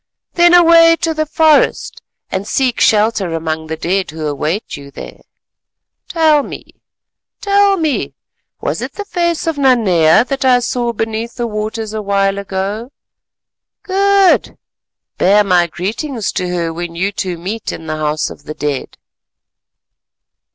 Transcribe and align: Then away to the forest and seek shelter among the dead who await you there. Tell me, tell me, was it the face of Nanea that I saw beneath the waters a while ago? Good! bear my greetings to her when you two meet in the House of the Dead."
Then 0.33 0.55
away 0.55 0.95
to 1.01 1.13
the 1.13 1.27
forest 1.27 2.01
and 2.31 2.47
seek 2.47 2.81
shelter 2.81 3.35
among 3.35 3.67
the 3.67 3.77
dead 3.77 4.09
who 4.09 4.25
await 4.25 4.75
you 4.75 4.89
there. 4.89 5.21
Tell 6.07 6.41
me, 6.41 6.81
tell 7.39 7.77
me, 7.77 8.15
was 8.59 8.81
it 8.81 8.93
the 8.93 9.05
face 9.05 9.45
of 9.45 9.59
Nanea 9.59 10.25
that 10.25 10.43
I 10.43 10.57
saw 10.57 10.91
beneath 10.91 11.35
the 11.35 11.45
waters 11.45 11.93
a 11.93 12.01
while 12.01 12.39
ago? 12.39 12.91
Good! 13.83 14.57
bear 15.19 15.43
my 15.43 15.67
greetings 15.67 16.31
to 16.31 16.49
her 16.49 16.73
when 16.73 16.95
you 16.95 17.11
two 17.11 17.37
meet 17.37 17.71
in 17.71 17.85
the 17.85 17.97
House 17.97 18.31
of 18.31 18.45
the 18.45 18.55
Dead." 18.55 18.97